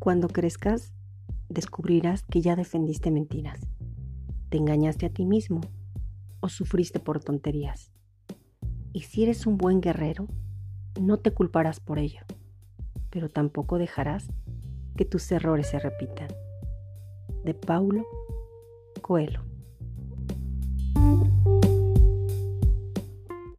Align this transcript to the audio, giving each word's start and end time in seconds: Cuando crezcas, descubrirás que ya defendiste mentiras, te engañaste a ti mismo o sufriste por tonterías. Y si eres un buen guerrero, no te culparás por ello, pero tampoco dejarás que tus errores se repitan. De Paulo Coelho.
Cuando 0.00 0.28
crezcas, 0.28 0.94
descubrirás 1.50 2.22
que 2.22 2.40
ya 2.40 2.56
defendiste 2.56 3.10
mentiras, 3.10 3.60
te 4.48 4.56
engañaste 4.56 5.04
a 5.04 5.10
ti 5.10 5.26
mismo 5.26 5.60
o 6.40 6.48
sufriste 6.48 7.00
por 7.00 7.22
tonterías. 7.22 7.92
Y 8.94 9.02
si 9.02 9.24
eres 9.24 9.46
un 9.46 9.58
buen 9.58 9.82
guerrero, 9.82 10.26
no 10.98 11.18
te 11.18 11.32
culparás 11.32 11.80
por 11.80 11.98
ello, 11.98 12.22
pero 13.10 13.28
tampoco 13.28 13.76
dejarás 13.76 14.26
que 14.96 15.04
tus 15.04 15.30
errores 15.32 15.66
se 15.66 15.78
repitan. 15.78 16.28
De 17.44 17.52
Paulo 17.52 18.06
Coelho. 19.02 19.49